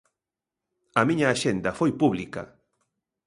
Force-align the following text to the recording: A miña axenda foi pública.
A 0.99 1.01
miña 1.09 1.27
axenda 1.29 1.71
foi 1.79 1.91
pública. 2.01 2.41